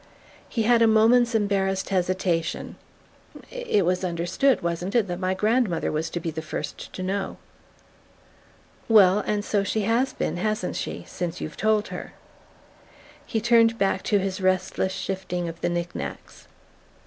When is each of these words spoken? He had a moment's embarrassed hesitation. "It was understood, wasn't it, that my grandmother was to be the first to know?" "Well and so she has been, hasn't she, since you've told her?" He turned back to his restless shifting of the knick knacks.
He 0.49 0.63
had 0.63 0.81
a 0.81 0.87
moment's 0.87 1.35
embarrassed 1.35 1.89
hesitation. 1.89 2.75
"It 3.51 3.85
was 3.85 4.03
understood, 4.03 4.63
wasn't 4.63 4.95
it, 4.95 5.05
that 5.07 5.19
my 5.19 5.35
grandmother 5.35 5.91
was 5.91 6.09
to 6.09 6.19
be 6.19 6.31
the 6.31 6.41
first 6.41 6.91
to 6.93 7.03
know?" 7.03 7.37
"Well 8.89 9.19
and 9.19 9.45
so 9.45 9.63
she 9.63 9.81
has 9.81 10.11
been, 10.13 10.37
hasn't 10.37 10.75
she, 10.75 11.03
since 11.07 11.39
you've 11.39 11.55
told 11.55 11.89
her?" 11.89 12.13
He 13.27 13.39
turned 13.39 13.77
back 13.77 14.01
to 14.05 14.17
his 14.17 14.41
restless 14.41 14.91
shifting 14.93 15.47
of 15.47 15.61
the 15.61 15.69
knick 15.69 15.93
knacks. 15.93 16.47